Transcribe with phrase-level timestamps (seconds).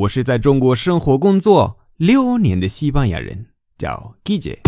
[0.00, 4.60] 我是在中国生活工作六年的西班牙人，叫 Guille。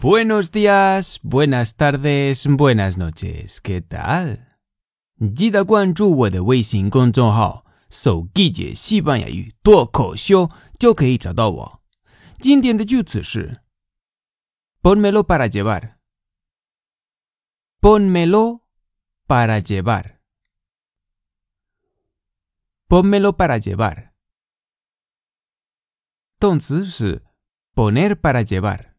[0.00, 3.56] Buenos días, buenas tardes, buenas noches.
[3.60, 4.38] ¿Qué tal?
[5.34, 11.80] 记得关注我的微信公众号“手 Guille 西班牙语脱口秀”，就可以找到我。
[12.38, 13.62] 今天的句子是
[14.83, 15.99] Pónmelo para llevar.
[17.79, 18.65] Pónmelo
[19.27, 20.21] para llevar.
[22.87, 24.09] Pónmelo para llevar.
[26.39, 27.21] 动词是
[27.75, 28.95] poner para llevar.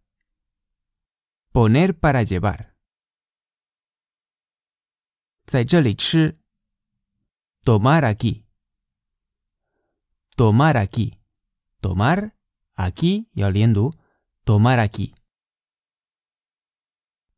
[1.52, 2.76] Poner para llevar.
[5.46, 6.38] 在这里吃
[7.64, 8.44] tomar aquí.
[10.36, 11.18] Tomar aquí.
[11.80, 12.32] Tomar
[12.76, 13.94] aquí 要连读
[14.44, 15.14] tomar aquí.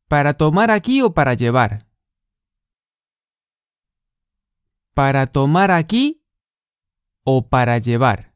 [0.08, 1.86] ¿Para tomar aquí o para llevar?
[4.94, 6.24] ¿Para tomar aquí
[7.24, 8.34] o para llevar?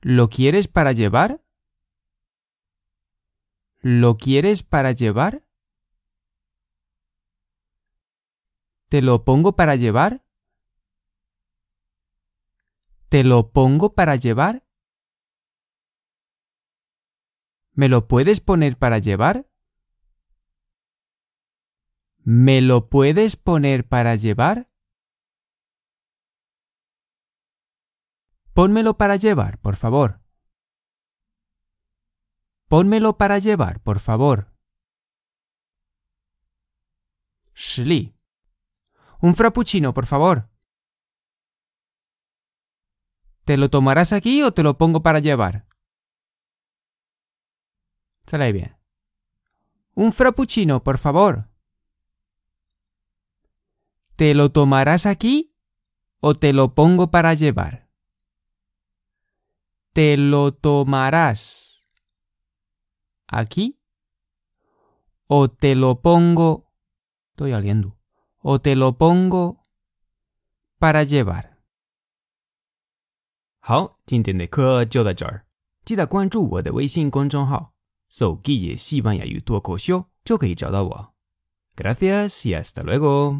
[0.00, 1.42] ¿Lo quieres para llevar?
[3.80, 5.44] ¿Lo quieres para llevar?
[8.88, 10.24] ¿Te lo pongo para llevar?
[13.08, 14.64] ¿Te lo pongo para llevar?
[17.74, 19.50] ¿Me lo puedes poner para llevar?
[22.18, 24.70] ¿Me lo puedes poner para llevar?
[28.52, 30.20] Pónmelo para llevar, por favor.
[32.68, 34.52] Pónmelo para llevar, por favor.
[37.54, 38.16] Shli.
[39.20, 40.48] Un frappuccino, por favor.
[43.44, 45.66] ¿Te lo tomarás aquí o te lo pongo para llevar?
[48.33, 48.77] Sale bien.
[49.95, 51.49] Un frappuccino, por favor.
[54.15, 55.55] ¿Te lo tomarás aquí
[56.19, 57.89] o te lo pongo para llevar?
[59.93, 61.85] ¿Te lo tomarás
[63.27, 63.79] aquí
[65.27, 66.71] o te lo pongo...
[67.31, 67.97] Estoy oliendo.
[68.41, 69.63] O te lo pongo
[70.77, 71.57] para llevar.
[73.61, 75.45] 好，今天的课就到这儿，
[75.83, 77.72] 记得关注我的微信公众号。
[78.13, 81.13] 手机也西班牙语脱口秀就可以找到我。
[81.75, 83.39] Gracias y hasta luego。